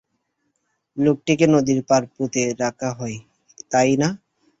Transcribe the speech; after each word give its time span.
লোকটিকে 0.97 1.45
নদীর 1.47 1.79
পাড়ে 1.89 2.07
পুঁতে 2.15 2.41
রাখা 2.61 2.89
হয়, 2.99 3.17
তাই 3.71 3.91
না? 4.01 4.09